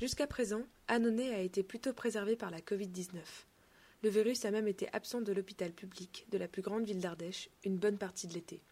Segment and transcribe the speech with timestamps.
[0.00, 3.18] Jusqu'à présent, Annonay a été plutôt préservé par la Covid-19.
[4.02, 7.50] Le virus a même été absent de l'hôpital public de la plus grande ville d'Ardèche
[7.66, 8.62] une bonne partie de l'été.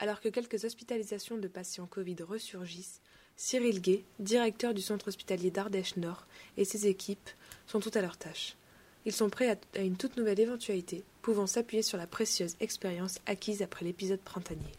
[0.00, 3.00] Alors que quelques hospitalisations de patients Covid ressurgissent,
[3.36, 6.26] Cyril Gay, directeur du centre hospitalier d'Ardèche Nord,
[6.58, 7.30] et ses équipes
[7.66, 8.54] sont tout à leur tâche.
[9.06, 13.62] Ils sont prêts à, une toute nouvelle éventualité, pouvant s'appuyer sur la précieuse expérience acquise
[13.62, 14.72] après l'épisode printanier.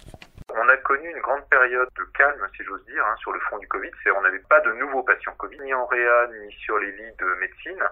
[0.71, 3.67] A connu une grande période de calme, si j'ose dire, hein, sur le front du
[3.67, 3.91] Covid.
[4.01, 7.15] C'est on n'avait pas de nouveaux patients Covid, ni en réa, ni sur les lits
[7.19, 7.83] de médecine.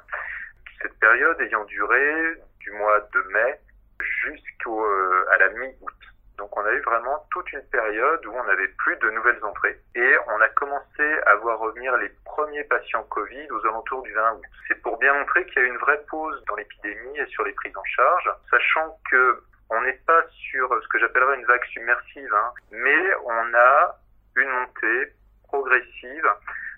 [0.82, 3.60] Cette période ayant duré du mois de mai
[4.00, 5.94] jusqu'à euh, la mi-août.
[6.38, 9.78] Donc on a eu vraiment toute une période où on n'avait plus de nouvelles entrées
[9.96, 14.36] et on a commencé à voir revenir les premiers patients Covid aux alentours du 20
[14.36, 14.44] août.
[14.70, 17.44] C'est pour bien montrer qu'il y a eu une vraie pause dans l'épidémie et sur
[17.44, 21.66] les prises en charge, sachant que on n'est pas sur ce que j'appellerais une vague
[21.66, 24.00] submersive, hein, mais on a
[24.36, 25.14] une montée
[25.48, 26.28] progressive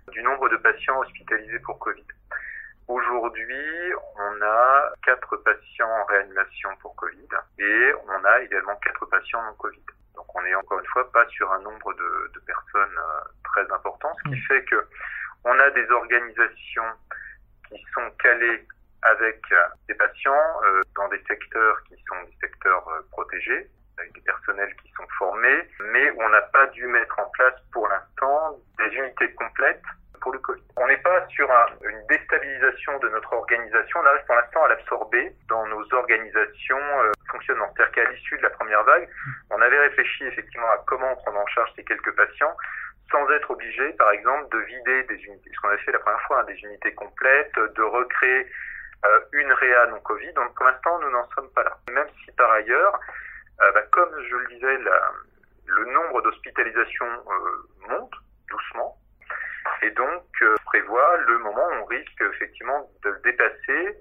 [0.10, 2.06] du nombre de patients hospitalisés pour Covid.
[2.88, 9.42] Aujourd'hui, on a quatre patients en réanimation pour Covid et on a également quatre patients
[9.44, 9.86] non Covid.
[10.16, 13.72] Donc on est encore une fois pas sur un nombre de, de personnes euh, très
[13.72, 14.44] important, ce qui mm.
[14.48, 14.88] fait que
[15.46, 16.92] on a des organisations
[17.70, 18.68] qui sont calées
[19.04, 19.42] avec
[19.88, 24.74] des patients euh, dans des secteurs qui sont des secteurs euh, protégés, avec des personnels
[24.82, 29.32] qui sont formés, mais on n'a pas dû mettre en place pour l'instant des unités
[29.34, 29.82] complètes
[30.22, 30.62] pour le Covid.
[30.78, 31.50] On n'est pas sur
[31.84, 37.12] une déstabilisation de notre organisation, on arrive pour l'instant à l'absorber dans nos organisations euh,
[37.32, 37.72] fonctionnantes.
[37.76, 39.10] C'est-à-dire qu'à l'issue de la première vague,
[39.50, 42.56] on avait réfléchi effectivement à comment prendre en charge ces quelques patients
[43.12, 46.22] sans être obligé, par exemple, de vider des unités, ce qu'on a fait la première
[46.22, 48.48] fois, hein, des unités complètes, de recréer
[49.06, 50.34] euh, une réa non Covid.
[50.34, 51.78] Donc pour l'instant, nous n'en sommes pas là.
[51.92, 53.00] Même si par ailleurs,
[53.62, 54.78] euh, bah, comme je le disais,
[55.66, 58.14] le nombre d'hospitalisations euh, monte
[58.50, 58.98] doucement,
[59.84, 63.98] et donc euh, prévoit le moment où on risque effectivement de dépasser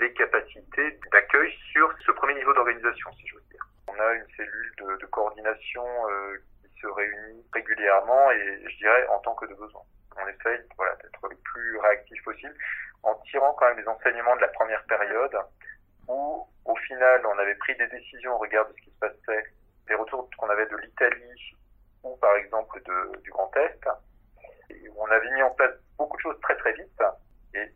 [0.00, 3.64] les capacités d'accueil sur ce premier niveau d'organisation, si je veux dire.
[3.86, 5.84] On a une cellule de, coordination
[6.64, 9.82] qui se réunit régulièrement et je dirais en tant que de besoin.
[10.20, 12.54] On essaye d'être le plus réactif possible
[13.02, 15.36] en tirant quand même les enseignements de la première période
[16.08, 19.44] où au final on avait pris des décisions au regard de ce qui se passait,
[19.86, 21.56] des retours qu'on avait de l'Italie
[22.02, 22.80] ou par exemple
[23.22, 23.88] du Grand Est,
[24.96, 27.02] on avait mis en place beaucoup de choses très très vite
[27.54, 27.72] et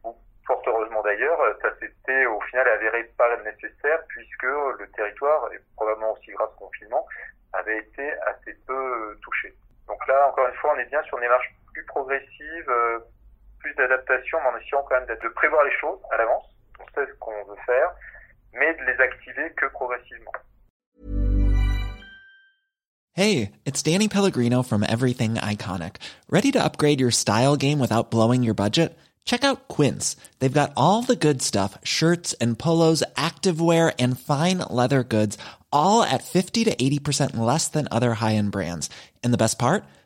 [0.47, 6.13] fort heureusement d'ailleurs, ça s'était au final avéré pas nécessaire puisque le territoire, et probablement
[6.13, 7.07] aussi grâce au confinement,
[7.53, 9.55] avait été assez peu touché.
[9.87, 12.99] Donc là, encore une fois, on est bien sur une démarche plus progressive, euh,
[13.61, 16.45] plus d'adaptation, mais en essayant quand même de prévoir les choses à l'avance.
[16.81, 17.91] On sait ce qu'on veut faire,
[18.53, 20.33] mais de les activer que progressivement.
[23.15, 25.97] Hey, it's Danny Pellegrino from Everything Iconic.
[26.31, 28.97] Ready to upgrade your style game without blowing your budget?
[29.27, 30.17] Check out Quince.
[30.39, 35.37] They've got all the good stuff, shirts and polos, activewear and fine leather goods,
[35.71, 38.89] all at 50 to 80% less than other high-end brands.
[39.23, 39.85] And the best part?